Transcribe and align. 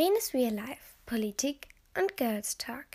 Lenes 0.00 0.32
Real 0.32 0.54
Life, 0.54 0.94
Politik 1.04 1.68
und 1.94 2.16
Girls 2.16 2.56
Talk. 2.56 2.86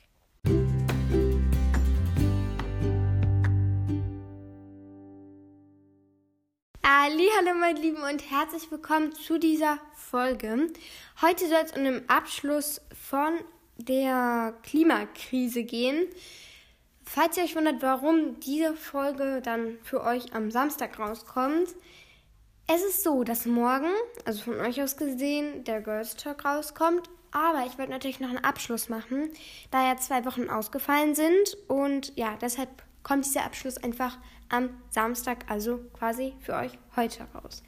Hallo 6.83 7.53
meine 7.59 7.79
Lieben 7.79 8.01
und 8.01 8.31
herzlich 8.31 8.71
willkommen 8.71 9.13
zu 9.13 9.37
dieser 9.37 9.77
Folge. 9.93 10.73
Heute 11.21 11.47
soll 11.47 11.59
es 11.63 11.73
um 11.73 11.83
den 11.83 12.09
Abschluss 12.09 12.81
von 12.99 13.37
der 13.77 14.57
Klimakrise 14.63 15.63
gehen. 15.63 16.07
Falls 17.03 17.37
ihr 17.37 17.43
euch 17.43 17.55
wundert, 17.55 17.83
warum 17.83 18.39
diese 18.39 18.75
Folge 18.75 19.43
dann 19.43 19.77
für 19.83 20.03
euch 20.03 20.33
am 20.33 20.49
Samstag 20.49 20.97
rauskommt, 20.97 21.67
es 22.67 22.83
ist 22.83 23.03
so, 23.03 23.23
dass 23.23 23.45
morgen, 23.45 23.91
also 24.25 24.41
von 24.41 24.59
euch 24.59 24.81
aus 24.81 24.97
gesehen, 24.97 25.63
der 25.63 25.81
Girls 25.81 26.15
Talk 26.15 26.45
rauskommt. 26.45 27.09
Aber 27.31 27.65
ich 27.67 27.77
wollte 27.77 27.91
natürlich 27.91 28.21
noch 28.21 28.29
einen 28.29 28.43
Abschluss 28.43 28.87
machen, 28.87 29.29
da 29.69 29.85
ja 29.85 29.97
zwei 29.97 30.23
Wochen 30.25 30.49
ausgefallen 30.49 31.15
sind. 31.15 31.57
Und 31.67 32.15
ja, 32.15 32.37
deshalb 32.41 32.69
kommt 33.03 33.25
dieser 33.25 33.43
Abschluss 33.43 33.77
einfach 33.77 34.17
am 34.49 34.69
Samstag, 34.89 35.45
also 35.49 35.79
quasi 35.97 36.33
für 36.39 36.53
euch 36.53 36.71
heute 36.95 37.27
raus. 37.35 37.61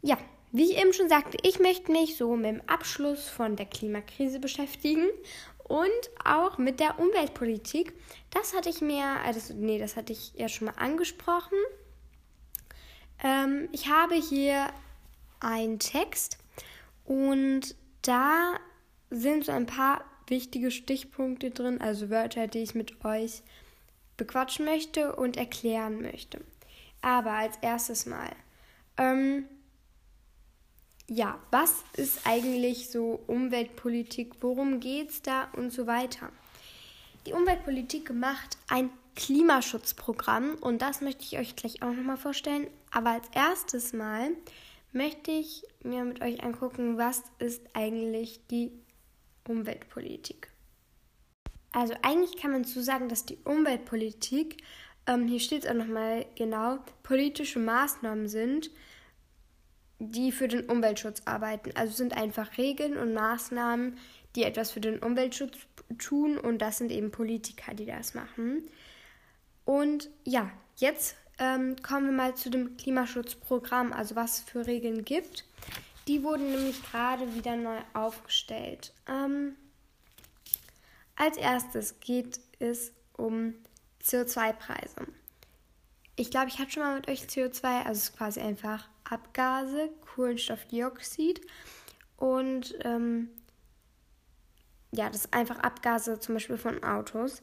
Ja, 0.00 0.16
wie 0.52 0.70
ich 0.70 0.78
eben 0.78 0.92
schon 0.92 1.08
sagte, 1.08 1.36
ich 1.42 1.58
möchte 1.58 1.92
mich 1.92 2.16
so 2.16 2.34
mit 2.34 2.46
dem 2.46 2.62
Abschluss 2.66 3.28
von 3.28 3.56
der 3.56 3.66
Klimakrise 3.66 4.40
beschäftigen 4.40 5.06
und 5.64 5.90
auch 6.24 6.58
mit 6.58 6.80
der 6.80 6.98
Umweltpolitik. 6.98 7.92
Das 8.30 8.54
hatte 8.54 8.70
ich 8.70 8.80
mir, 8.80 9.04
also 9.24 9.52
nee, 9.54 9.78
das 9.78 9.96
hatte 9.96 10.12
ich 10.12 10.32
ja 10.34 10.48
schon 10.48 10.66
mal 10.66 10.74
angesprochen. 10.76 11.58
Ähm, 13.22 13.68
ich 13.72 13.88
habe 13.88 14.14
hier 14.14 14.68
einen 15.40 15.78
Text 15.78 16.38
und 17.04 17.74
da 18.02 18.54
sind 19.10 19.44
so 19.44 19.52
ein 19.52 19.66
paar 19.66 20.04
wichtige 20.26 20.70
Stichpunkte 20.70 21.50
drin, 21.50 21.80
also 21.80 22.10
Wörter, 22.10 22.46
die 22.46 22.60
ich 22.60 22.74
mit 22.74 23.04
euch 23.04 23.42
bequatschen 24.16 24.64
möchte 24.64 25.14
und 25.14 25.36
erklären 25.36 26.00
möchte. 26.00 26.40
Aber 27.02 27.32
als 27.32 27.56
erstes 27.60 28.06
mal, 28.06 28.30
ähm, 28.96 29.46
ja, 31.06 31.38
was 31.50 31.84
ist 31.96 32.26
eigentlich 32.26 32.88
so 32.88 33.22
Umweltpolitik? 33.26 34.32
Worum 34.40 34.80
geht 34.80 35.10
es 35.10 35.22
da 35.22 35.48
und 35.52 35.70
so 35.70 35.86
weiter? 35.86 36.30
Die 37.26 37.32
Umweltpolitik 37.32 38.12
macht 38.12 38.56
ein 38.68 38.90
Klimaschutzprogramm 39.16 40.54
und 40.60 40.82
das 40.82 41.00
möchte 41.00 41.22
ich 41.24 41.38
euch 41.38 41.56
gleich 41.56 41.82
auch 41.82 41.92
nochmal 41.92 42.16
vorstellen. 42.16 42.68
Aber 42.90 43.10
als 43.10 43.28
erstes 43.32 43.92
Mal 43.92 44.30
möchte 44.92 45.30
ich 45.30 45.62
mir 45.82 46.04
mit 46.04 46.22
euch 46.22 46.42
angucken, 46.42 46.98
was 46.98 47.22
ist 47.38 47.62
eigentlich 47.74 48.40
die 48.50 48.72
Umweltpolitik. 49.46 50.50
Also 51.72 51.94
eigentlich 52.02 52.36
kann 52.36 52.52
man 52.52 52.64
zu 52.64 52.82
sagen, 52.82 53.08
dass 53.08 53.26
die 53.26 53.38
Umweltpolitik, 53.44 54.62
ähm, 55.06 55.26
hier 55.26 55.40
steht 55.40 55.64
es 55.64 55.70
auch 55.70 55.74
nochmal 55.74 56.24
genau, 56.36 56.78
politische 57.02 57.58
Maßnahmen 57.58 58.28
sind, 58.28 58.70
die 59.98 60.32
für 60.32 60.48
den 60.48 60.68
Umweltschutz 60.68 61.22
arbeiten. 61.24 61.72
Also 61.74 61.94
sind 61.94 62.16
einfach 62.16 62.58
Regeln 62.58 62.96
und 62.96 63.12
Maßnahmen, 63.12 63.98
die 64.36 64.44
etwas 64.44 64.70
für 64.70 64.80
den 64.80 65.00
Umweltschutz 65.00 65.58
tun 65.98 66.38
und 66.38 66.58
das 66.58 66.78
sind 66.78 66.90
eben 66.90 67.10
Politiker, 67.10 67.74
die 67.74 67.86
das 67.86 68.14
machen. 68.14 68.62
Und 69.64 70.10
ja, 70.24 70.50
jetzt 70.76 71.16
ähm, 71.38 71.76
kommen 71.82 72.06
wir 72.06 72.12
mal 72.12 72.34
zu 72.34 72.50
dem 72.50 72.76
Klimaschutzprogramm, 72.76 73.92
also 73.92 74.16
was 74.16 74.38
es 74.38 74.44
für 74.44 74.66
Regeln 74.66 75.04
gibt. 75.04 75.44
Die 76.06 76.22
wurden 76.22 76.50
nämlich 76.50 76.82
gerade 76.90 77.34
wieder 77.34 77.56
neu 77.56 77.78
aufgestellt. 77.94 78.92
Ähm, 79.08 79.56
als 81.16 81.36
erstes 81.36 82.00
geht 82.00 82.40
es 82.58 82.92
um 83.16 83.54
CO2-Preise. 84.02 85.06
Ich 86.16 86.30
glaube, 86.30 86.48
ich 86.48 86.58
habe 86.58 86.70
schon 86.70 86.82
mal 86.82 86.96
mit 86.96 87.08
euch 87.08 87.22
CO2, 87.22 87.78
also 87.78 87.92
es 87.92 88.04
ist 88.10 88.16
quasi 88.16 88.40
einfach 88.40 88.88
Abgase, 89.04 89.90
Kohlenstoffdioxid 90.14 91.40
und 92.16 92.74
ähm, 92.84 93.30
ja, 94.92 95.08
das 95.08 95.24
ist 95.24 95.34
einfach 95.34 95.58
Abgase 95.58 96.20
zum 96.20 96.34
Beispiel 96.34 96.56
von 96.58 96.84
Autos. 96.84 97.42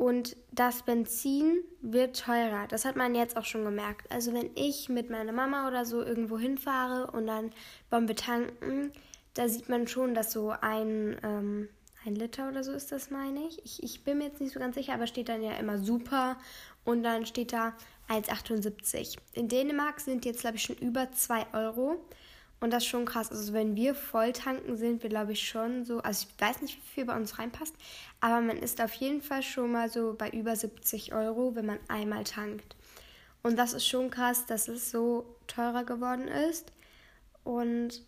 Und 0.00 0.34
das 0.50 0.84
Benzin 0.84 1.62
wird 1.82 2.18
teurer. 2.18 2.66
Das 2.66 2.86
hat 2.86 2.96
man 2.96 3.14
jetzt 3.14 3.36
auch 3.36 3.44
schon 3.44 3.64
gemerkt. 3.64 4.10
Also 4.10 4.32
wenn 4.32 4.48
ich 4.54 4.88
mit 4.88 5.10
meiner 5.10 5.32
Mama 5.32 5.68
oder 5.68 5.84
so 5.84 6.02
irgendwo 6.02 6.38
hinfahre 6.38 7.10
und 7.10 7.26
dann 7.26 7.52
beim 7.90 8.06
Betanken, 8.06 8.92
da 9.34 9.46
sieht 9.46 9.68
man 9.68 9.86
schon, 9.88 10.14
dass 10.14 10.32
so 10.32 10.54
ein, 10.58 11.18
ähm, 11.22 11.68
ein 12.06 12.14
Liter 12.14 12.48
oder 12.48 12.64
so 12.64 12.72
ist 12.72 12.90
das, 12.92 13.10
meine 13.10 13.46
ich. 13.46 13.62
ich. 13.62 13.82
Ich 13.82 14.02
bin 14.02 14.16
mir 14.16 14.28
jetzt 14.28 14.40
nicht 14.40 14.54
so 14.54 14.58
ganz 14.58 14.74
sicher, 14.74 14.94
aber 14.94 15.06
steht 15.06 15.28
dann 15.28 15.42
ja 15.42 15.52
immer 15.58 15.76
super 15.76 16.38
und 16.84 17.02
dann 17.02 17.26
steht 17.26 17.52
da 17.52 17.74
1,78. 18.08 19.18
In 19.34 19.48
Dänemark 19.48 20.00
sind 20.00 20.24
jetzt, 20.24 20.40
glaube 20.40 20.56
ich, 20.56 20.62
schon 20.62 20.76
über 20.76 21.12
2 21.12 21.52
Euro. 21.52 22.02
Und 22.60 22.72
das 22.72 22.82
ist 22.82 22.90
schon 22.90 23.06
krass. 23.06 23.30
Also 23.30 23.54
wenn 23.54 23.74
wir 23.74 23.94
voll 23.94 24.32
tanken, 24.32 24.76
sind 24.76 25.02
wir, 25.02 25.08
glaube 25.08 25.32
ich, 25.32 25.48
schon 25.48 25.84
so, 25.84 26.00
also 26.00 26.26
ich 26.28 26.40
weiß 26.40 26.60
nicht, 26.60 26.76
wie 26.76 26.94
viel 26.94 27.04
bei 27.06 27.16
uns 27.16 27.38
reinpasst, 27.38 27.74
aber 28.20 28.40
man 28.42 28.58
ist 28.58 28.80
auf 28.82 28.92
jeden 28.94 29.22
Fall 29.22 29.42
schon 29.42 29.72
mal 29.72 29.90
so 29.90 30.14
bei 30.16 30.28
über 30.30 30.54
70 30.54 31.14
Euro, 31.14 31.54
wenn 31.54 31.66
man 31.66 31.78
einmal 31.88 32.24
tankt. 32.24 32.76
Und 33.42 33.56
das 33.58 33.72
ist 33.72 33.86
schon 33.86 34.10
krass, 34.10 34.44
dass 34.44 34.68
es 34.68 34.90
so 34.90 35.24
teurer 35.46 35.84
geworden 35.84 36.28
ist. 36.28 36.72
Und 37.44 38.02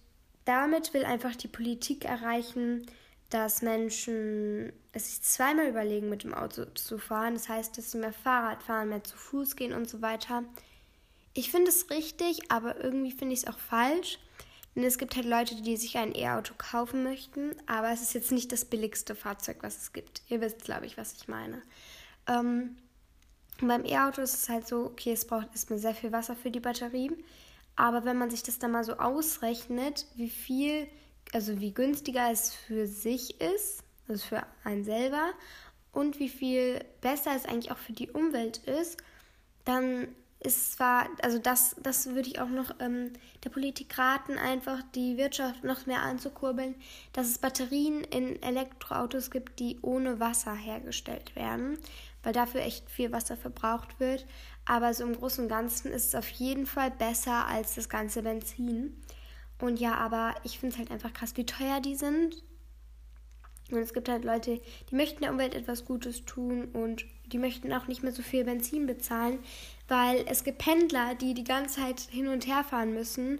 damit 0.44 0.92
will 0.92 1.04
einfach 1.04 1.34
die 1.34 1.48
Politik 1.48 2.04
erreichen, 2.04 2.86
dass 3.30 3.62
Menschen 3.62 4.72
es 4.92 5.08
sich 5.08 5.22
zweimal 5.22 5.68
überlegen, 5.68 6.10
mit 6.10 6.24
dem 6.24 6.34
Auto 6.34 6.66
zu 6.74 6.98
fahren. 6.98 7.32
Das 7.32 7.48
heißt, 7.48 7.78
dass 7.78 7.92
sie 7.92 7.98
mehr 7.98 8.12
Fahrrad 8.12 8.62
fahren, 8.62 8.90
mehr 8.90 9.02
zu 9.02 9.16
Fuß 9.16 9.56
gehen 9.56 9.72
und 9.72 9.88
so 9.88 10.02
weiter. 10.02 10.44
Ich 11.32 11.50
finde 11.50 11.70
es 11.70 11.88
richtig, 11.88 12.50
aber 12.50 12.84
irgendwie 12.84 13.12
finde 13.12 13.32
ich 13.32 13.40
es 13.40 13.46
auch 13.46 13.58
falsch. 13.58 14.18
Denn 14.74 14.84
es 14.84 14.98
gibt 14.98 15.16
halt 15.16 15.26
Leute, 15.26 15.60
die 15.60 15.76
sich 15.76 15.98
ein 15.98 16.14
E-Auto 16.14 16.54
kaufen 16.56 17.02
möchten, 17.02 17.54
aber 17.66 17.92
es 17.92 18.00
ist 18.00 18.14
jetzt 18.14 18.32
nicht 18.32 18.52
das 18.52 18.64
billigste 18.64 19.14
Fahrzeug, 19.14 19.58
was 19.60 19.76
es 19.76 19.92
gibt. 19.92 20.22
Ihr 20.28 20.40
wisst, 20.40 20.64
glaube 20.64 20.86
ich, 20.86 20.96
was 20.96 21.12
ich 21.14 21.28
meine. 21.28 21.62
Ähm, 22.26 22.76
beim 23.60 23.84
E-Auto 23.84 24.22
ist 24.22 24.34
es 24.34 24.48
halt 24.48 24.66
so, 24.66 24.86
okay, 24.86 25.12
es 25.12 25.26
braucht 25.26 25.48
erstmal 25.52 25.78
sehr 25.78 25.94
viel 25.94 26.12
Wasser 26.12 26.36
für 26.36 26.50
die 26.50 26.60
Batterie. 26.60 27.12
Aber 27.76 28.04
wenn 28.04 28.18
man 28.18 28.30
sich 28.30 28.42
das 28.42 28.58
dann 28.58 28.72
mal 28.72 28.84
so 28.84 28.94
ausrechnet, 28.94 30.06
wie 30.14 30.30
viel 30.30 30.88
also 31.32 31.60
wie 31.60 31.72
günstiger 31.72 32.30
es 32.30 32.54
für 32.54 32.86
sich 32.86 33.40
ist, 33.40 33.82
also 34.08 34.24
für 34.26 34.46
einen 34.64 34.84
selber, 34.84 35.32
und 35.92 36.18
wie 36.18 36.28
viel 36.28 36.82
besser 37.00 37.32
es 37.36 37.44
eigentlich 37.44 37.70
auch 37.70 37.78
für 37.78 37.92
die 37.92 38.10
Umwelt 38.10 38.58
ist, 38.58 39.02
dann 39.64 40.08
ist 40.44 40.72
zwar, 40.72 41.08
also 41.22 41.38
das, 41.38 41.76
das 41.82 42.06
würde 42.06 42.28
ich 42.28 42.40
auch 42.40 42.48
noch 42.48 42.74
ähm, 42.80 43.12
der 43.44 43.50
Politik 43.50 43.96
raten, 43.96 44.38
einfach 44.38 44.82
die 44.94 45.16
Wirtschaft 45.16 45.62
noch 45.62 45.86
mehr 45.86 46.02
anzukurbeln, 46.02 46.74
dass 47.12 47.28
es 47.28 47.38
Batterien 47.38 48.02
in 48.04 48.42
Elektroautos 48.42 49.30
gibt, 49.30 49.60
die 49.60 49.78
ohne 49.82 50.20
Wasser 50.20 50.54
hergestellt 50.54 51.36
werden, 51.36 51.78
weil 52.22 52.32
dafür 52.32 52.62
echt 52.62 52.90
viel 52.90 53.12
Wasser 53.12 53.36
verbraucht 53.36 54.00
wird. 54.00 54.26
Aber 54.64 54.94
so 54.94 55.04
im 55.04 55.16
Großen 55.16 55.44
und 55.44 55.48
Ganzen 55.48 55.92
ist 55.92 56.08
es 56.08 56.14
auf 56.14 56.28
jeden 56.28 56.66
Fall 56.66 56.90
besser 56.90 57.46
als 57.46 57.74
das 57.74 57.88
ganze 57.88 58.22
Benzin. 58.22 58.96
Und 59.60 59.78
ja, 59.78 59.94
aber 59.94 60.34
ich 60.42 60.58
finde 60.58 60.74
es 60.74 60.78
halt 60.78 60.90
einfach 60.90 61.12
krass, 61.12 61.36
wie 61.36 61.46
teuer 61.46 61.80
die 61.80 61.94
sind. 61.94 62.42
Und 63.72 63.82
es 63.82 63.94
gibt 63.94 64.08
halt 64.08 64.24
Leute, 64.24 64.60
die 64.90 64.94
möchten 64.94 65.22
der 65.22 65.32
Umwelt 65.32 65.54
etwas 65.54 65.84
Gutes 65.84 66.24
tun 66.24 66.68
und 66.72 67.04
die 67.26 67.38
möchten 67.38 67.72
auch 67.72 67.88
nicht 67.88 68.02
mehr 68.02 68.12
so 68.12 68.22
viel 68.22 68.44
Benzin 68.44 68.86
bezahlen, 68.86 69.38
weil 69.88 70.24
es 70.28 70.44
gibt 70.44 70.58
Pendler, 70.58 71.14
die 71.14 71.34
die 71.34 71.44
ganze 71.44 71.80
Zeit 71.80 72.00
hin 72.00 72.28
und 72.28 72.46
her 72.46 72.64
fahren 72.64 72.94
müssen, 72.94 73.38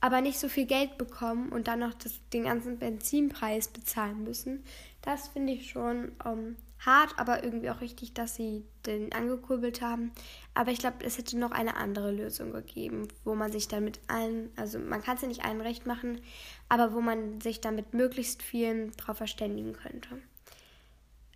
aber 0.00 0.20
nicht 0.20 0.38
so 0.38 0.48
viel 0.48 0.66
Geld 0.66 0.98
bekommen 0.98 1.50
und 1.50 1.68
dann 1.68 1.80
noch 1.80 1.94
das, 1.94 2.20
den 2.32 2.44
ganzen 2.44 2.78
Benzinpreis 2.78 3.68
bezahlen 3.68 4.24
müssen. 4.24 4.64
Das 5.02 5.28
finde 5.28 5.52
ich 5.52 5.70
schon 5.70 6.12
ähm, 6.24 6.56
hart, 6.86 7.18
aber 7.18 7.44
irgendwie 7.44 7.70
auch 7.70 7.80
richtig, 7.80 8.14
dass 8.14 8.34
sie 8.34 8.64
den 8.86 9.12
angekurbelt 9.12 9.80
haben. 9.80 10.12
Aber 10.54 10.70
ich 10.70 10.78
glaube, 10.78 11.04
es 11.04 11.18
hätte 11.18 11.38
noch 11.38 11.50
eine 11.50 11.76
andere 11.76 12.10
Lösung 12.10 12.52
gegeben, 12.52 13.08
wo 13.24 13.34
man 13.34 13.52
sich 13.52 13.68
dann 13.68 13.84
mit 13.84 14.00
allen, 14.08 14.50
also 14.56 14.78
man 14.78 15.02
kann 15.02 15.16
es 15.16 15.22
ja 15.22 15.28
nicht 15.28 15.44
allen 15.44 15.60
recht 15.60 15.86
machen, 15.86 16.20
aber 16.68 16.92
wo 16.92 17.00
man 17.00 17.40
sich 17.40 17.60
dann 17.60 17.74
mit 17.74 17.94
möglichst 17.94 18.42
vielen 18.42 18.92
drauf 18.92 19.18
verständigen 19.18 19.72
könnte. 19.72 20.20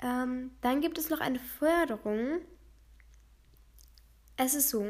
Ähm, 0.03 0.51
dann 0.61 0.81
gibt 0.81 0.99
es 0.99 1.11
noch 1.11 1.21
eine 1.21 1.41
Förderung. 1.41 2.41
Es 4.37 4.55
ist 4.55 4.71
so, 4.71 4.87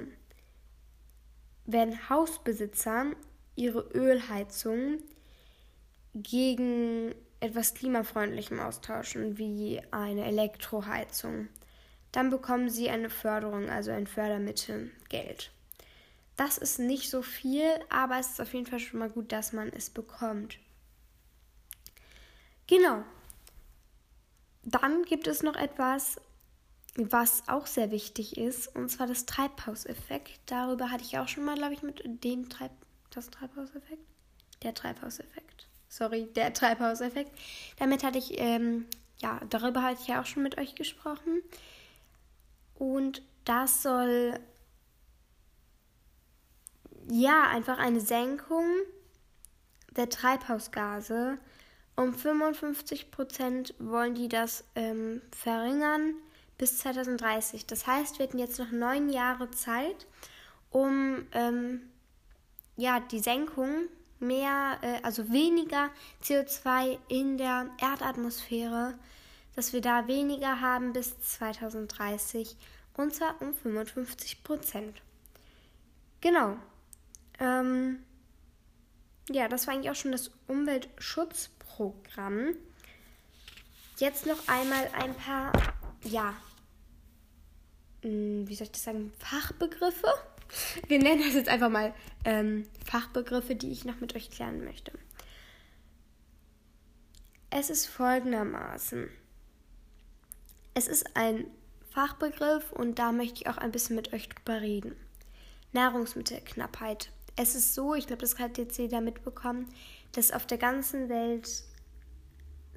wenn 1.64 2.08
Hausbesitzer 2.08 3.12
ihre 3.56 3.80
Ölheizung 3.94 4.98
gegen 6.14 7.14
etwas 7.40 7.74
klimafreundlichem 7.74 8.60
austauschen, 8.60 9.38
wie 9.38 9.80
eine 9.90 10.24
Elektroheizung. 10.24 11.48
Dann 12.12 12.30
bekommen 12.30 12.70
sie 12.70 12.88
eine 12.88 13.10
Förderung, 13.10 13.68
also 13.68 13.90
ein 13.90 14.06
Fördermittel, 14.06 14.90
Geld. 15.08 15.52
Das 16.36 16.58
ist 16.58 16.78
nicht 16.78 17.10
so 17.10 17.22
viel, 17.22 17.68
aber 17.90 18.18
es 18.18 18.30
ist 18.30 18.40
auf 18.40 18.54
jeden 18.54 18.66
Fall 18.66 18.80
schon 18.80 19.00
mal 19.00 19.10
gut, 19.10 19.32
dass 19.32 19.52
man 19.52 19.68
es 19.68 19.90
bekommt. 19.90 20.58
Genau. 22.66 23.02
Dann 24.62 25.02
gibt 25.02 25.26
es 25.26 25.42
noch 25.42 25.56
etwas, 25.56 26.20
was 26.94 27.48
auch 27.48 27.66
sehr 27.66 27.90
wichtig 27.90 28.36
ist, 28.36 28.74
und 28.74 28.88
zwar 28.88 29.06
das 29.06 29.26
Treibhauseffekt. 29.26 30.40
Darüber 30.46 30.90
hatte 30.90 31.04
ich 31.04 31.18
auch 31.18 31.28
schon 31.28 31.44
mal, 31.44 31.56
glaube 31.56 31.74
ich, 31.74 31.82
mit 31.82 32.02
dem 32.24 32.48
Treib 32.48 32.72
das 33.10 33.30
Treibhauseffekt. 33.30 34.02
Der 34.62 34.74
Treibhauseffekt. 34.74 35.68
Sorry, 35.88 36.26
der 36.34 36.52
Treibhauseffekt. 36.52 37.32
Damit 37.78 38.04
hatte 38.04 38.18
ich, 38.18 38.38
ähm, 38.38 38.86
ja, 39.20 39.40
darüber 39.50 39.82
hatte 39.82 40.00
ich 40.02 40.08
ja 40.08 40.20
auch 40.20 40.26
schon 40.26 40.42
mit 40.42 40.58
euch 40.58 40.74
gesprochen. 40.74 41.42
Und 42.74 43.22
das 43.44 43.82
soll 43.82 44.38
ja 47.10 47.48
einfach 47.48 47.78
eine 47.78 48.00
Senkung 48.00 48.64
der 49.96 50.08
Treibhausgase 50.08 51.38
um 51.98 52.14
55 52.14 53.10
Prozent 53.10 53.74
wollen 53.80 54.14
die 54.14 54.28
das 54.28 54.64
ähm, 54.76 55.20
verringern 55.36 56.14
bis 56.56 56.78
2030. 56.78 57.66
Das 57.66 57.88
heißt, 57.88 58.18
wir 58.18 58.26
hätten 58.26 58.38
jetzt 58.38 58.60
noch 58.60 58.70
neun 58.70 59.08
Jahre 59.08 59.50
Zeit, 59.50 60.06
um 60.70 61.26
ähm, 61.32 61.82
ja, 62.76 63.00
die 63.00 63.18
Senkung 63.18 63.88
mehr, 64.20 64.78
äh, 64.82 65.00
also 65.02 65.32
weniger 65.32 65.90
CO2 66.22 66.98
in 67.08 67.38
der 67.38 67.70
Erdatmosphäre, 67.80 68.98
dass 69.56 69.72
wir 69.72 69.80
da 69.80 70.06
weniger 70.06 70.60
haben 70.60 70.92
bis 70.92 71.18
2030 71.20 72.56
und 72.94 73.14
zwar 73.14 73.40
um 73.40 73.54
55 73.54 74.42
Prozent. 74.42 75.00
Genau. 76.20 76.56
Ähm, 77.38 78.04
ja, 79.30 79.48
das 79.48 79.66
war 79.66 79.74
eigentlich 79.74 79.90
auch 79.90 79.96
schon 79.96 80.12
das 80.12 80.30
Umweltschutzprogramm. 80.46 82.54
Jetzt 83.98 84.26
noch 84.26 84.48
einmal 84.48 84.88
ein 84.94 85.14
paar, 85.14 85.52
ja, 86.04 86.34
hm, 88.02 88.48
wie 88.48 88.54
soll 88.54 88.66
ich 88.66 88.72
das 88.72 88.84
sagen, 88.84 89.12
Fachbegriffe. 89.18 90.08
Wir 90.88 90.98
nennen 90.98 91.22
das 91.24 91.34
jetzt 91.34 91.48
einfach 91.48 91.70
mal 91.70 91.94
ähm, 92.24 92.66
Fachbegriffe, 92.84 93.54
die 93.54 93.70
ich 93.70 93.84
noch 93.84 94.00
mit 94.00 94.14
euch 94.14 94.30
klären 94.30 94.64
möchte. 94.64 94.92
Es 97.50 97.70
ist 97.70 97.86
folgendermaßen. 97.86 99.08
Es 100.74 100.86
ist 100.86 101.16
ein 101.16 101.46
Fachbegriff 101.90 102.72
und 102.72 102.98
da 102.98 103.12
möchte 103.12 103.40
ich 103.40 103.48
auch 103.48 103.58
ein 103.58 103.72
bisschen 103.72 103.96
mit 103.96 104.12
euch 104.12 104.28
drüber 104.28 104.60
reden. 104.60 104.96
Nahrungsmittelknappheit 105.72 107.10
es 107.38 107.54
ist 107.54 107.74
so, 107.74 107.94
ich 107.94 108.08
glaube, 108.08 108.20
das 108.20 108.38
hat 108.38 108.58
jetzt 108.58 108.78
jeder 108.78 109.00
mitbekommen, 109.00 109.68
dass 110.12 110.32
auf 110.32 110.44
der 110.44 110.58
ganzen 110.58 111.08
Welt 111.08 111.48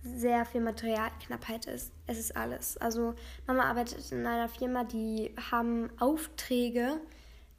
sehr 0.03 0.45
viel 0.45 0.62
Materialknappheit 0.62 1.65
ist. 1.65 1.91
Es 2.06 2.19
ist 2.19 2.35
alles. 2.38 2.77
Also 2.77 3.15
Mama 3.47 3.63
arbeitet 3.63 4.12
in 4.12 4.25
einer 4.25 4.47
Firma, 4.47 4.83
die 4.83 5.33
haben 5.50 5.89
Aufträge, 6.00 7.01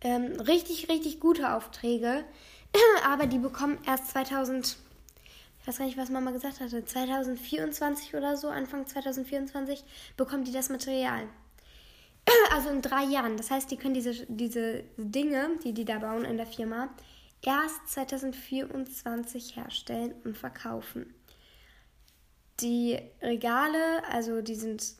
ähm, 0.02 0.40
richtig, 0.40 0.88
richtig 0.88 1.20
gute 1.20 1.54
Aufträge, 1.54 2.24
aber 3.06 3.26
die 3.26 3.38
bekommen 3.38 3.78
erst 3.86 4.08
2000, 4.08 4.76
ich 5.60 5.66
weiß 5.66 5.78
gar 5.78 5.86
nicht, 5.86 5.98
was 5.98 6.10
Mama 6.10 6.30
gesagt 6.32 6.60
hatte, 6.60 6.84
2024 6.84 8.14
oder 8.14 8.36
so, 8.36 8.48
Anfang 8.48 8.86
2024 8.86 9.84
bekommen 10.16 10.44
die 10.44 10.52
das 10.52 10.68
Material. 10.68 11.28
Also 12.52 12.68
in 12.68 12.82
drei 12.82 13.04
Jahren. 13.04 13.36
Das 13.36 13.50
heißt, 13.50 13.70
die 13.70 13.76
können 13.76 13.94
diese, 13.94 14.26
diese 14.28 14.84
Dinge, 14.96 15.50
die 15.64 15.72
die 15.72 15.84
da 15.84 15.98
bauen 15.98 16.24
in 16.24 16.36
der 16.36 16.46
Firma, 16.46 16.90
erst 17.44 17.88
2024 17.88 19.56
herstellen 19.56 20.14
und 20.24 20.36
verkaufen. 20.36 21.14
Die 22.60 22.98
Regale, 23.20 24.06
also 24.08 24.40
die 24.40 24.54
sind, 24.54 24.94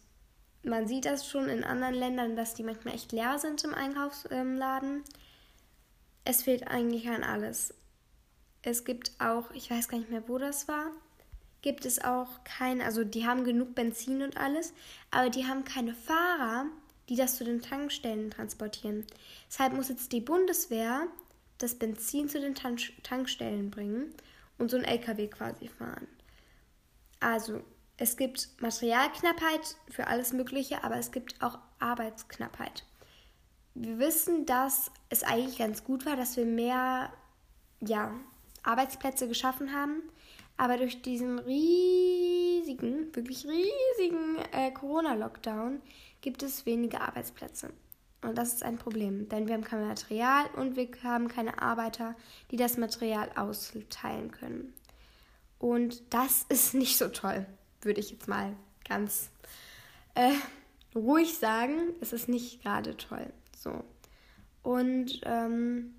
man 0.62 0.87
sieht 0.87 1.05
das 1.05 1.29
schon 1.29 1.49
in 1.49 1.64
anderen 1.64 1.94
Ländern, 1.94 2.37
dass 2.37 2.55
die 2.55 2.62
manchmal 2.62 2.94
echt 2.94 3.12
leer 3.12 3.38
sind 3.38 3.64
im 3.64 3.75
Einkaufsladen. 3.75 5.03
Es 6.25 6.43
fehlt 6.43 6.69
eigentlich 6.69 7.09
an 7.09 7.25
alles. 7.25 7.75
Es 8.62 8.85
gibt 8.85 9.12
auch, 9.19 9.50
ich 9.53 9.70
weiß 9.70 9.88
gar 9.88 9.99
nicht 9.99 10.11
mehr, 10.11 10.29
wo 10.29 10.38
das 10.38 10.69
war, 10.69 10.93
gibt 11.62 11.85
es 11.85 12.03
auch 12.05 12.44
keine, 12.44 12.85
also 12.85 13.03
die 13.03 13.26
haben 13.26 13.44
genug 13.44 13.75
Benzin 13.75 14.23
und 14.23 14.37
alles, 14.37 14.73
aber 15.11 15.31
die 15.31 15.47
haben 15.47 15.64
keine 15.64 15.94
Fahrer, 15.94 16.67
die 17.08 17.17
das 17.17 17.37
zu 17.37 17.44
den 17.44 17.61
Tankstellen 17.61 18.31
transportieren. 18.31 19.05
Deshalb 19.49 19.73
muss 19.73 19.88
jetzt 19.88 20.12
die 20.12 20.20
Bundeswehr 20.20 21.08
das 21.58 21.75
Benzin 21.75 22.29
zu 22.29 22.41
den 22.41 22.55
Tan 22.55 22.76
Tankstellen 23.03 23.70
bringen 23.70 24.15
und 24.58 24.70
so 24.70 24.76
ein 24.76 24.85
LKW 24.85 25.29
quasi 25.29 25.69
fahren. 25.69 26.06
Also, 27.20 27.62
es 28.03 28.17
gibt 28.17 28.49
Materialknappheit 28.61 29.77
für 29.89 30.09
alles 30.09 30.33
Mögliche, 30.33 30.83
aber 30.83 30.97
es 30.97 31.13
gibt 31.13 31.41
auch 31.41 31.61
Arbeitsknappheit. 31.79 32.85
Wir 33.75 34.01
wissen, 34.01 34.45
dass 34.45 34.91
es 35.09 35.23
eigentlich 35.23 35.59
ganz 35.59 35.85
gut 35.85 36.05
war, 36.05 36.17
dass 36.17 36.37
wir 36.37 36.45
mehr 36.45 37.13
ja, 37.81 38.13
Arbeitsplätze 38.65 39.29
geschaffen 39.29 39.73
haben, 39.73 40.03
aber 40.57 40.79
durch 40.79 41.01
diesen 41.03 41.39
riesigen, 41.39 43.15
wirklich 43.15 43.47
riesigen 43.47 44.37
äh, 44.51 44.73
Corona-Lockdown 44.73 45.81
gibt 46.23 46.43
es 46.43 46.67
weniger 46.67 47.03
Arbeitsplätze. 47.03 47.71
Und 48.23 48.37
das 48.37 48.53
ist 48.55 48.65
ein 48.65 48.79
Problem, 48.79 49.29
denn 49.29 49.47
wir 49.47 49.55
haben 49.55 49.63
kein 49.63 49.87
Material 49.87 50.47
und 50.57 50.75
wir 50.75 50.89
haben 51.05 51.29
keine 51.29 51.63
Arbeiter, 51.63 52.17
die 52.51 52.57
das 52.57 52.79
Material 52.79 53.31
austeilen 53.37 54.33
können. 54.33 54.75
Und 55.61 56.03
das 56.13 56.45
ist 56.49 56.75
nicht 56.75 56.99
so 56.99 57.07
toll, 57.07 57.47
würde 57.82 58.00
ich 58.00 58.11
jetzt 58.11 58.29
mal 58.29 58.55
ganz 58.88 59.31
äh, 60.14 60.34
ruhig 60.94 61.38
sagen. 61.38 61.94
Es 62.00 62.12
ist 62.12 62.29
nicht 62.29 62.62
gerade 62.62 62.96
toll. 62.96 63.32
So. 63.56 63.84
Und 64.62 65.20
ähm, 65.25 65.94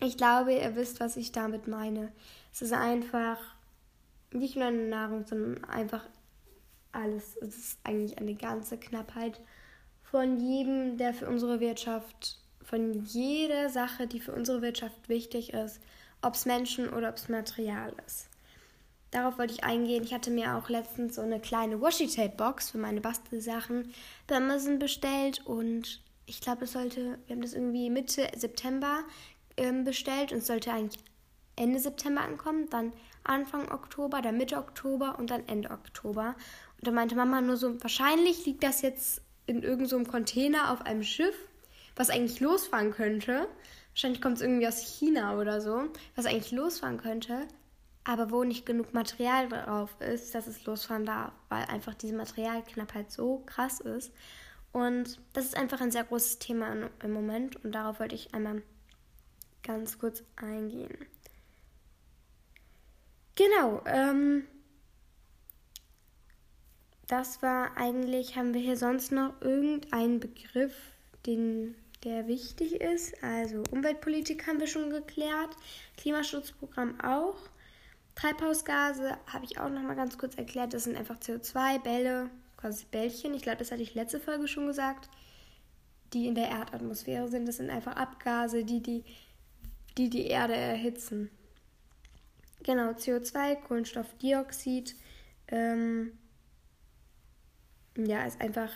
ich 0.00 0.16
glaube, 0.16 0.54
ihr 0.54 0.76
wisst, 0.76 1.00
was 1.00 1.16
ich 1.16 1.32
damit 1.32 1.68
meine. 1.68 2.12
Es 2.52 2.62
ist 2.62 2.72
einfach 2.72 3.38
nicht 4.32 4.56
nur 4.56 4.66
eine 4.66 4.88
Nahrung, 4.88 5.26
sondern 5.26 5.64
einfach 5.64 6.04
alles. 6.92 7.36
Es 7.36 7.56
ist 7.56 7.78
eigentlich 7.84 8.18
eine 8.18 8.34
ganze 8.34 8.78
Knappheit 8.78 9.40
von 10.02 10.36
jedem, 10.38 10.96
der 10.96 11.14
für 11.14 11.28
unsere 11.28 11.60
Wirtschaft, 11.60 12.38
von 12.62 13.04
jeder 13.04 13.68
Sache, 13.68 14.06
die 14.06 14.20
für 14.20 14.32
unsere 14.32 14.62
Wirtschaft 14.62 15.08
wichtig 15.08 15.52
ist, 15.52 15.80
ob 16.22 16.34
es 16.34 16.46
Menschen 16.46 16.88
oder 16.88 17.08
ob 17.10 17.16
es 17.16 17.28
Material 17.28 17.92
ist. 18.06 18.28
Darauf 19.14 19.38
wollte 19.38 19.54
ich 19.54 19.62
eingehen. 19.62 20.02
Ich 20.02 20.12
hatte 20.12 20.32
mir 20.32 20.56
auch 20.56 20.68
letztens 20.68 21.14
so 21.14 21.22
eine 21.22 21.38
kleine 21.38 21.80
Washi-Tape-Box 21.80 22.70
für 22.70 22.78
meine 22.78 23.00
Bastelsachen 23.00 23.94
bei 24.26 24.38
Amazon 24.38 24.80
bestellt 24.80 25.40
und 25.46 26.02
ich 26.26 26.40
glaube, 26.40 26.64
es 26.64 26.72
sollte, 26.72 27.20
wir 27.24 27.36
haben 27.36 27.42
das 27.42 27.54
irgendwie 27.54 27.90
Mitte 27.90 28.26
September 28.36 29.04
ähm, 29.56 29.84
bestellt 29.84 30.32
und 30.32 30.38
es 30.38 30.48
sollte 30.48 30.72
eigentlich 30.72 31.00
Ende 31.54 31.78
September 31.78 32.22
ankommen, 32.22 32.68
dann 32.70 32.92
Anfang 33.22 33.70
Oktober, 33.70 34.20
dann 34.20 34.36
Mitte 34.36 34.56
Oktober 34.56 35.16
und 35.16 35.30
dann 35.30 35.46
Ende 35.46 35.70
Oktober. 35.70 36.34
Und 36.78 36.88
da 36.88 36.90
meinte 36.90 37.14
Mama 37.14 37.40
nur 37.40 37.56
so, 37.56 37.80
wahrscheinlich 37.84 38.44
liegt 38.46 38.64
das 38.64 38.82
jetzt 38.82 39.22
in 39.46 39.62
irgendeinem 39.62 40.06
so 40.06 40.10
Container 40.10 40.72
auf 40.72 40.82
einem 40.82 41.04
Schiff, 41.04 41.36
was 41.94 42.10
eigentlich 42.10 42.40
losfahren 42.40 42.90
könnte. 42.90 43.46
Wahrscheinlich 43.92 44.20
kommt 44.20 44.38
es 44.38 44.42
irgendwie 44.42 44.66
aus 44.66 44.80
China 44.80 45.38
oder 45.38 45.60
so, 45.60 45.84
was 46.16 46.26
eigentlich 46.26 46.50
losfahren 46.50 46.98
könnte, 46.98 47.46
aber 48.04 48.30
wo 48.30 48.44
nicht 48.44 48.66
genug 48.66 48.92
Material 48.92 49.48
drauf 49.48 49.96
ist, 50.00 50.34
dass 50.34 50.46
es 50.46 50.64
losfahren 50.66 51.06
darf, 51.06 51.32
weil 51.48 51.64
einfach 51.64 51.94
diese 51.94 52.14
Materialknappheit 52.14 53.10
so 53.10 53.42
krass 53.46 53.80
ist. 53.80 54.12
Und 54.72 55.20
das 55.32 55.46
ist 55.46 55.56
einfach 55.56 55.80
ein 55.80 55.90
sehr 55.90 56.04
großes 56.04 56.38
Thema 56.38 56.90
im 57.02 57.12
Moment 57.12 57.64
und 57.64 57.72
darauf 57.72 58.00
wollte 58.00 58.14
ich 58.14 58.34
einmal 58.34 58.62
ganz 59.62 59.98
kurz 59.98 60.22
eingehen. 60.36 60.94
Genau, 63.36 63.82
ähm, 63.86 64.44
das 67.06 67.42
war 67.42 67.76
eigentlich, 67.76 68.36
haben 68.36 68.54
wir 68.54 68.60
hier 68.60 68.76
sonst 68.76 69.12
noch 69.12 69.40
irgendeinen 69.40 70.20
Begriff, 70.20 70.74
den, 71.26 71.74
der 72.04 72.28
wichtig 72.28 72.80
ist? 72.80 73.22
Also 73.22 73.62
Umweltpolitik 73.70 74.46
haben 74.46 74.60
wir 74.60 74.66
schon 74.66 74.90
geklärt, 74.90 75.56
Klimaschutzprogramm 75.96 77.00
auch. 77.00 77.36
Treibhausgase 78.14 79.16
habe 79.26 79.44
ich 79.44 79.58
auch 79.58 79.68
noch 79.68 79.82
mal 79.82 79.96
ganz 79.96 80.18
kurz 80.18 80.36
erklärt. 80.36 80.72
Das 80.72 80.84
sind 80.84 80.96
einfach 80.96 81.18
CO2-Bälle, 81.18 82.30
quasi 82.56 82.86
Bällchen. 82.90 83.34
Ich 83.34 83.42
glaube, 83.42 83.58
das 83.58 83.72
hatte 83.72 83.82
ich 83.82 83.94
letzte 83.94 84.20
Folge 84.20 84.48
schon 84.48 84.66
gesagt. 84.66 85.08
Die 86.12 86.26
in 86.28 86.34
der 86.34 86.48
Erdatmosphäre 86.48 87.28
sind. 87.28 87.46
Das 87.46 87.56
sind 87.56 87.70
einfach 87.70 87.96
Abgase, 87.96 88.64
die 88.64 88.82
die, 88.82 89.04
die, 89.98 90.10
die 90.10 90.26
Erde 90.26 90.54
erhitzen. 90.54 91.30
Genau, 92.62 92.90
CO2, 92.92 93.56
Kohlenstoffdioxid. 93.56 94.94
Ähm, 95.48 96.18
ja, 97.96 98.24
ist 98.24 98.40
einfach 98.40 98.70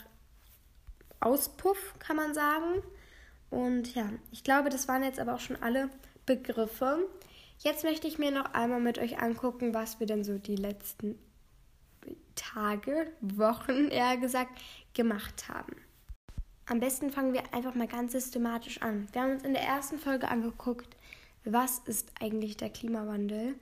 Auspuff, 1.20 1.94
kann 1.98 2.16
man 2.16 2.34
sagen. 2.34 2.82
Und 3.50 3.94
ja, 3.94 4.10
ich 4.30 4.44
glaube, 4.44 4.68
das 4.68 4.88
waren 4.88 5.02
jetzt 5.02 5.18
aber 5.18 5.34
auch 5.34 5.40
schon 5.40 5.56
alle 5.62 5.90
Begriffe. 6.26 7.08
Jetzt 7.60 7.82
möchte 7.82 8.06
ich 8.06 8.20
mir 8.20 8.30
noch 8.30 8.54
einmal 8.54 8.80
mit 8.80 8.98
euch 8.98 9.20
angucken, 9.20 9.74
was 9.74 9.98
wir 9.98 10.06
denn 10.06 10.22
so 10.22 10.38
die 10.38 10.54
letzten 10.54 11.18
Tage, 12.36 13.12
Wochen 13.20 13.88
eher 13.90 14.16
gesagt, 14.16 14.52
gemacht 14.94 15.48
haben. 15.48 15.74
Am 16.66 16.78
besten 16.78 17.10
fangen 17.10 17.32
wir 17.32 17.52
einfach 17.52 17.74
mal 17.74 17.88
ganz 17.88 18.12
systematisch 18.12 18.80
an. 18.82 19.08
Wir 19.12 19.22
haben 19.22 19.32
uns 19.32 19.42
in 19.42 19.54
der 19.54 19.62
ersten 19.62 19.98
Folge 19.98 20.28
angeguckt, 20.28 20.96
was 21.44 21.80
ist 21.80 22.12
eigentlich 22.20 22.56
der 22.56 22.70
Klimawandel. 22.70 23.54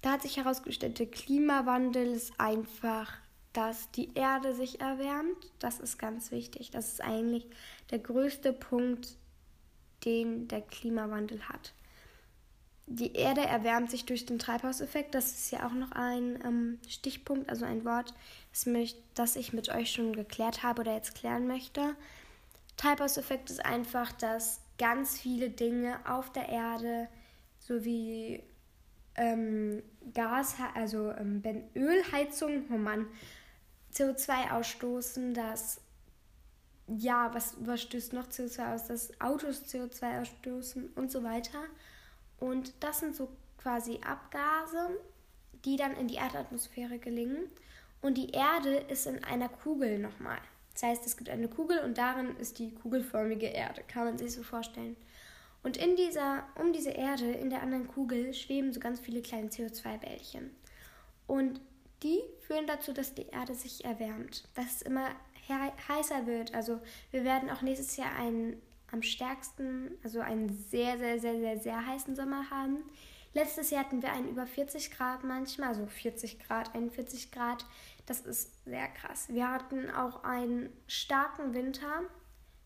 Da 0.00 0.12
hat 0.12 0.22
sich 0.22 0.38
herausgestellt, 0.38 0.98
der 0.98 1.06
Klimawandel 1.06 2.06
ist 2.06 2.32
einfach, 2.38 3.12
dass 3.52 3.90
die 3.92 4.14
Erde 4.14 4.54
sich 4.54 4.80
erwärmt. 4.80 5.52
Das 5.60 5.78
ist 5.78 5.96
ganz 5.96 6.32
wichtig. 6.32 6.72
Das 6.72 6.88
ist 6.88 7.02
eigentlich 7.02 7.46
der 7.90 8.00
größte 8.00 8.52
Punkt, 8.52 9.16
den 10.04 10.48
der 10.48 10.62
Klimawandel 10.62 11.48
hat 11.48 11.72
die 12.86 13.14
Erde 13.14 13.42
erwärmt 13.42 13.90
sich 13.90 14.04
durch 14.04 14.26
den 14.26 14.38
Treibhauseffekt. 14.38 15.14
Das 15.14 15.26
ist 15.26 15.50
ja 15.50 15.66
auch 15.66 15.72
noch 15.72 15.92
ein 15.92 16.38
ähm, 16.44 16.78
Stichpunkt, 16.88 17.48
also 17.48 17.64
ein 17.64 17.84
Wort, 17.84 18.14
das, 18.50 18.66
mich, 18.66 18.96
das 19.14 19.36
ich 19.36 19.52
mit 19.52 19.68
euch 19.68 19.92
schon 19.92 20.12
geklärt 20.14 20.62
habe 20.62 20.82
oder 20.82 20.94
jetzt 20.94 21.14
klären 21.14 21.46
möchte. 21.46 21.96
Treibhauseffekt 22.76 23.50
ist 23.50 23.64
einfach, 23.64 24.12
dass 24.12 24.60
ganz 24.78 25.18
viele 25.18 25.50
Dinge 25.50 25.98
auf 26.06 26.32
der 26.32 26.48
Erde, 26.48 27.08
sowie 27.58 28.42
ähm, 29.14 29.82
Gas, 30.12 30.56
also 30.74 31.12
ähm, 31.12 31.42
Ölheizung, 31.76 32.64
oh 32.72 32.78
Mann, 32.78 33.06
CO2 33.94 34.52
ausstoßen, 34.52 35.34
dass 35.34 35.80
ja, 36.88 37.32
was, 37.32 37.54
was 37.60 37.82
stößt 37.82 38.12
noch 38.12 38.26
CO2 38.28 38.74
aus, 38.74 38.86
dass 38.86 39.20
Autos 39.20 39.62
CO2 39.64 40.22
ausstoßen 40.22 40.88
und 40.94 41.10
so 41.10 41.22
weiter. 41.22 41.60
Und 42.42 42.72
das 42.80 42.98
sind 42.98 43.14
so 43.14 43.28
quasi 43.56 44.00
Abgase, 44.04 44.98
die 45.64 45.76
dann 45.76 45.96
in 45.96 46.08
die 46.08 46.16
Erdatmosphäre 46.16 46.98
gelingen. 46.98 47.44
Und 48.00 48.18
die 48.18 48.30
Erde 48.30 48.78
ist 48.88 49.06
in 49.06 49.22
einer 49.22 49.48
Kugel 49.48 50.00
nochmal. 50.00 50.38
Das 50.72 50.82
heißt, 50.82 51.06
es 51.06 51.16
gibt 51.16 51.30
eine 51.30 51.46
Kugel 51.46 51.78
und 51.78 51.98
darin 51.98 52.36
ist 52.38 52.58
die 52.58 52.74
kugelförmige 52.74 53.46
Erde. 53.46 53.84
Kann 53.86 54.06
man 54.06 54.18
sich 54.18 54.32
so 54.32 54.42
vorstellen. 54.42 54.96
Und 55.62 55.76
in 55.76 55.94
dieser, 55.94 56.42
um 56.60 56.72
diese 56.72 56.90
Erde, 56.90 57.30
in 57.30 57.48
der 57.48 57.62
anderen 57.62 57.86
Kugel, 57.86 58.34
schweben 58.34 58.72
so 58.72 58.80
ganz 58.80 58.98
viele 58.98 59.22
kleine 59.22 59.48
CO2-Bällchen. 59.48 60.50
Und 61.28 61.60
die 62.02 62.18
führen 62.40 62.66
dazu, 62.66 62.92
dass 62.92 63.14
die 63.14 63.28
Erde 63.28 63.54
sich 63.54 63.84
erwärmt, 63.84 64.48
dass 64.56 64.76
es 64.76 64.82
immer 64.82 65.10
heißer 65.48 66.26
wird. 66.26 66.54
Also 66.54 66.80
wir 67.12 67.22
werden 67.22 67.50
auch 67.50 67.62
nächstes 67.62 67.96
Jahr 67.96 68.12
einen 68.16 68.60
am 68.92 69.02
stärksten, 69.02 69.98
also 70.04 70.20
einen 70.20 70.50
sehr, 70.70 70.98
sehr, 70.98 71.18
sehr, 71.18 71.38
sehr, 71.38 71.58
sehr 71.58 71.86
heißen 71.86 72.14
Sommer 72.14 72.50
haben. 72.50 72.84
Letztes 73.34 73.70
Jahr 73.70 73.84
hatten 73.84 74.02
wir 74.02 74.12
einen 74.12 74.28
über 74.28 74.46
40 74.46 74.90
Grad 74.90 75.24
manchmal, 75.24 75.70
also 75.70 75.86
40 75.86 76.38
Grad, 76.40 76.74
41 76.74 77.32
Grad. 77.32 77.64
Das 78.04 78.20
ist 78.20 78.64
sehr 78.64 78.88
krass. 78.88 79.28
Wir 79.28 79.50
hatten 79.50 79.90
auch 79.90 80.22
einen 80.22 80.70
starken 80.86 81.54
Winter. 81.54 82.02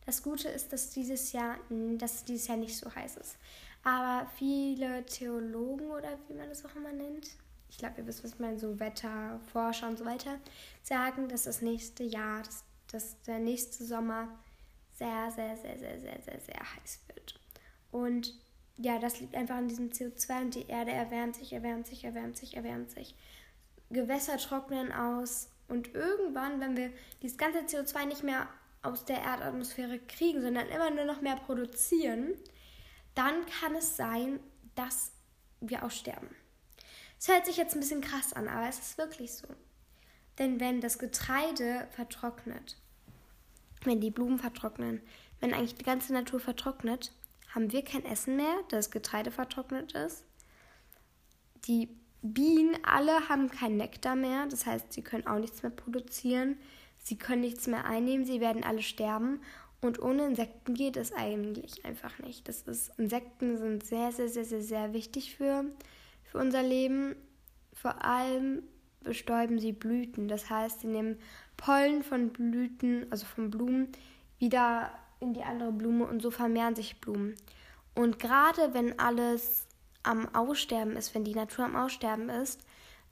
Das 0.04 0.23
Gute 0.23 0.49
ist, 0.49 0.73
dass 0.73 0.90
dieses 0.90 1.33
Jahr, 1.33 1.56
dass 1.71 2.25
dieses 2.25 2.49
Jahr 2.49 2.56
nicht 2.56 2.76
so 2.76 2.92
heiß 2.92 3.16
ist. 3.16 3.38
Aber 3.85 4.28
viele 4.37 5.06
Theologen 5.06 5.90
oder 5.90 6.18
wie 6.26 6.35
man 6.35 6.49
das 6.49 6.64
auch 6.64 6.75
immer 6.75 6.92
nennt, 6.92 7.30
ich 7.68 7.78
glaube, 7.78 8.00
ihr 8.00 8.06
wisst, 8.06 8.25
was 8.25 8.33
ich 8.33 8.38
meine, 8.38 8.59
so 8.59 8.78
Wetterforscher 8.80 9.88
und 9.88 9.99
so 9.99 10.04
weiter, 10.04 10.38
sagen, 10.83 11.28
dass 11.28 11.45
das 11.45 11.62
nächste 11.62 12.04
Jahr, 12.04 12.42
dass, 12.42 12.64
dass 12.90 13.23
der 13.23 13.38
nächste 13.38 13.85
Sommer 13.85 14.28
sehr, 14.96 15.30
sehr, 15.30 15.56
sehr, 15.56 15.78
sehr, 15.78 16.00
sehr, 16.00 16.22
sehr, 16.22 16.40
sehr 16.40 16.60
heiß 16.60 17.00
wird. 17.08 17.38
Und 17.90 18.34
ja, 18.78 18.98
das 18.98 19.20
liegt 19.20 19.34
einfach 19.34 19.56
an 19.56 19.68
diesem 19.68 19.90
CO2 19.90 20.40
und 20.42 20.54
die 20.54 20.66
Erde 20.66 20.90
erwärmt 20.90 21.36
sich, 21.36 21.52
erwärmt 21.52 21.86
sich, 21.86 22.04
erwärmt 22.04 22.36
sich, 22.36 22.56
erwärmt 22.56 22.90
sich. 22.90 23.14
Gewässer 23.90 24.36
trocknen 24.38 24.92
aus 24.92 25.48
und 25.68 25.94
irgendwann, 25.94 26.60
wenn 26.60 26.76
wir 26.76 26.90
dieses 27.22 27.38
ganze 27.38 27.60
CO2 27.60 28.06
nicht 28.06 28.22
mehr 28.22 28.48
aus 28.82 29.04
der 29.04 29.20
Erdatmosphäre 29.20 29.98
kriegen, 29.98 30.42
sondern 30.42 30.68
immer 30.68 30.90
nur 30.90 31.04
noch 31.04 31.20
mehr 31.20 31.36
produzieren, 31.36 32.34
dann 33.14 33.46
kann 33.46 33.74
es 33.74 33.96
sein, 33.96 34.40
dass 34.74 35.12
wir 35.60 35.82
aussterben. 35.84 36.28
Es 37.18 37.28
hört 37.28 37.46
sich 37.46 37.56
jetzt 37.56 37.74
ein 37.74 37.80
bisschen 37.80 38.02
krass 38.02 38.32
an, 38.32 38.46
aber 38.46 38.68
es 38.68 38.78
ist 38.78 38.98
wirklich 38.98 39.32
so. 39.32 39.48
Denn 40.38 40.60
wenn 40.60 40.80
das 40.80 40.98
Getreide 40.98 41.88
vertrocknet 41.92 42.76
wenn 43.86 44.00
die 44.00 44.10
Blumen 44.10 44.38
vertrocknen, 44.38 45.00
wenn 45.40 45.52
eigentlich 45.52 45.74
die 45.74 45.84
ganze 45.84 46.12
Natur 46.12 46.40
vertrocknet, 46.40 47.12
haben 47.54 47.72
wir 47.72 47.82
kein 47.82 48.04
Essen 48.04 48.36
mehr, 48.36 48.54
da 48.68 48.76
das 48.76 48.90
Getreide 48.90 49.30
vertrocknet 49.30 49.92
ist. 49.92 50.24
Die 51.66 51.88
Bienen 52.22 52.76
alle 52.82 53.28
haben 53.28 53.50
kein 53.50 53.76
Nektar 53.76 54.16
mehr, 54.16 54.46
das 54.46 54.66
heißt, 54.66 54.92
sie 54.92 55.02
können 55.02 55.26
auch 55.26 55.38
nichts 55.38 55.62
mehr 55.62 55.70
produzieren, 55.70 56.56
sie 56.98 57.16
können 57.16 57.42
nichts 57.42 57.66
mehr 57.66 57.84
einnehmen, 57.84 58.24
sie 58.24 58.40
werden 58.40 58.64
alle 58.64 58.82
sterben. 58.82 59.40
Und 59.80 60.00
ohne 60.00 60.26
Insekten 60.26 60.74
geht 60.74 60.96
es 60.96 61.12
eigentlich 61.12 61.84
einfach 61.84 62.18
nicht. 62.18 62.48
Das 62.48 62.62
ist, 62.62 62.98
Insekten 62.98 63.58
sind 63.58 63.84
sehr, 63.84 64.10
sehr, 64.10 64.28
sehr, 64.28 64.44
sehr, 64.44 64.62
sehr 64.62 64.92
wichtig 64.92 65.36
für, 65.36 65.64
für 66.24 66.38
unser 66.38 66.62
Leben. 66.62 67.14
Vor 67.72 68.02
allem 68.04 68.62
bestäuben 69.00 69.58
sie 69.58 69.72
Blüten. 69.72 70.28
Das 70.28 70.50
heißt, 70.50 70.80
sie 70.80 70.88
nehmen 70.88 71.18
Pollen 71.56 72.02
von 72.02 72.30
Blüten, 72.30 73.06
also 73.10 73.26
von 73.26 73.50
Blumen, 73.50 73.88
wieder 74.38 74.90
in 75.20 75.34
die 75.34 75.42
andere 75.42 75.72
Blume 75.72 76.06
und 76.06 76.20
so 76.20 76.30
vermehren 76.30 76.76
sich 76.76 77.00
Blumen. 77.00 77.34
Und 77.94 78.18
gerade 78.18 78.75
wenn 78.75 78.98
alles 78.98 79.66
am 80.02 80.32
Aussterben 80.34 80.96
ist, 80.96 81.14
wenn 81.14 81.25
die 81.25 81.34
Natur 81.34 81.64
am 81.64 81.76
Aussterben 81.76 82.28
ist, 82.28 82.60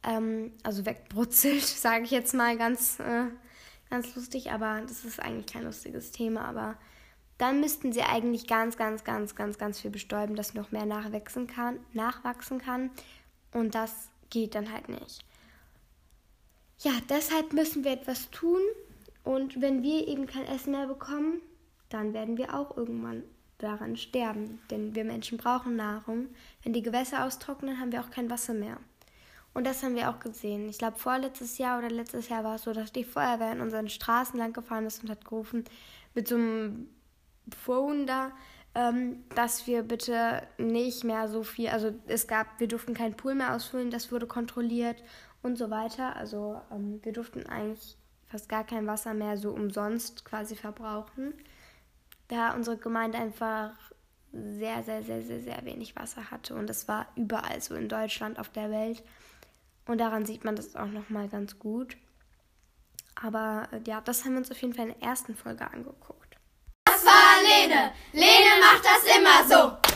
ähm, 0.03 0.53
also 0.63 0.85
wegbrutzelt, 0.85 1.63
sage 1.65 2.05
ich 2.05 2.11
jetzt 2.11 2.35
mal 2.35 2.57
ganz, 2.57 3.01
äh, 3.01 3.27
ganz 3.91 4.15
lustig, 4.15 4.53
aber 4.53 4.83
das 4.83 5.05
ist 5.05 5.21
eigentlich 5.21 5.53
kein 5.53 5.65
lustiges 5.65 6.11
Thema, 6.13 6.45
aber 6.45 6.77
dann 7.39 7.61
müssten 7.61 7.93
sie 7.93 8.03
eigentlich 8.03 8.47
ganz, 8.47 8.77
ganz, 8.77 9.03
ganz, 9.03 9.35
ganz, 9.35 9.59
ganz 9.59 9.81
viel 9.81 9.91
bestäuben, 9.91 10.37
dass 10.37 10.55
noch 10.55 10.71
mehr 10.71 10.87
nachwachsen 10.87 11.49
kann, 11.49 11.81
nachwachsen 11.93 12.61
kann. 12.61 12.91
Und 13.53 13.75
das 13.75 14.09
geht 14.31 14.55
dann 14.55 14.73
halt 14.73 14.89
nicht 14.89 15.25
ja, 16.85 16.93
deshalb 17.09 17.53
müssen 17.53 17.83
wir 17.83 17.93
etwas 17.93 18.31
tun. 18.31 18.61
Und 19.25 19.61
wenn 19.61 19.83
wir 19.83 20.07
eben 20.07 20.27
kein 20.27 20.47
Essen 20.47 20.73
mehr 20.73 20.87
bekommen, 20.87 21.41
dann 21.89 22.13
werden 22.13 22.37
wir 22.37 22.55
auch 22.55 22.77
irgendwann 22.77 23.23
daran 23.59 23.97
sterben. 23.97 24.61
Denn 24.71 24.95
wir 24.95 25.05
Menschen 25.05 25.39
brauchen 25.39 25.77
Nahrung. 25.77 26.29
Wenn 26.63 26.75
die 26.75 26.83
Gewässer 26.83 27.25
austrocknen, 27.25 27.81
haben 27.81 27.91
wir 27.91 28.03
auch 28.03 28.11
kein 28.11 28.31
Wasser 28.31 28.53
mehr. 28.53 28.77
Und 29.55 29.67
das 29.67 29.83
haben 29.83 29.95
wir 29.95 30.11
auch 30.11 30.19
gesehen. 30.19 30.69
Ich 30.69 30.79
glaube, 30.79 30.99
vorletztes 30.99 31.59
Jahr 31.59 31.79
oder 31.79 31.89
letztes 31.89 32.29
Jahr 32.29 32.45
war 32.45 32.57
es 32.57 32.65
so, 32.65 32.73
dass 32.73 32.93
die 32.93 33.05
Feuerwehr 33.05 33.53
in 33.53 33.61
unseren 33.61 33.89
Straßen 33.89 34.39
lang 34.39 34.53
gefahren 34.53 34.85
ist 34.85 35.03
und 35.03 35.11
hat 35.11 35.25
gerufen 35.25 35.65
mit 36.15 36.29
so 36.29 36.35
einem 36.35 36.89
Phone 37.63 38.07
da, 38.07 38.33
ähm, 38.75 39.23
dass 39.37 39.69
wir 39.69 39.83
bitte 39.83 40.43
nicht 40.59 41.05
mehr 41.05 41.29
so 41.29 41.45
viel, 41.45 41.69
also 41.69 41.93
es 42.09 42.27
gab, 42.27 42.59
wir 42.59 42.67
durften 42.67 42.95
keinen 42.95 43.17
Pool 43.17 43.37
mehr 43.37 43.55
ausfüllen, 43.55 43.93
das 43.93 44.11
wurde 44.11 44.27
kontrolliert 44.27 45.03
und 45.45 45.57
so 45.57 45.71
weiter. 45.71 46.17
Also 46.17 46.61
ähm, 46.73 47.01
wir 47.03 47.13
durften 47.13 47.47
eigentlich 47.47 47.97
fast 48.27 48.49
gar 48.49 48.65
kein 48.65 48.87
Wasser 48.87 49.15
mehr 49.15 49.37
so 49.37 49.51
umsonst 49.51 50.25
quasi 50.25 50.57
verbrauchen, 50.57 51.35
da 52.29 52.55
unsere 52.55 52.77
Gemeinde 52.77 53.19
einfach 53.19 53.73
sehr, 54.33 54.83
sehr, 54.83 55.03
sehr, 55.05 55.23
sehr, 55.23 55.41
sehr 55.41 55.65
wenig 55.65 55.95
Wasser 55.95 56.31
hatte. 56.31 56.55
Und 56.55 56.69
das 56.69 56.89
war 56.89 57.07
überall 57.15 57.61
so 57.61 57.75
in 57.75 57.89
Deutschland, 57.89 58.39
auf 58.39 58.49
der 58.49 58.71
Welt. 58.71 59.05
Und 59.87 59.99
daran 59.99 60.27
sieht 60.27 60.45
man 60.45 60.57
das 60.57 60.75
auch 60.75 60.87
nochmal 60.87 61.29
ganz 61.29 61.59
gut. 61.59 61.97
Aber 63.15 63.69
äh, 63.71 63.81
ja, 63.87 64.01
das 64.01 64.25
haben 64.25 64.33
wir 64.33 64.39
uns 64.39 64.51
auf 64.51 64.61
jeden 64.61 64.75
Fall 64.75 64.89
in 64.89 64.95
der 64.99 65.09
ersten 65.09 65.37
Folge 65.37 65.71
angeguckt. 65.71 66.37
Das 66.85 67.05
war 67.05 67.43
Lene. 67.43 67.93
Lene 68.13 68.61
macht 68.61 68.85
das 68.85 69.17
immer 69.17 69.49
so. 69.49 69.94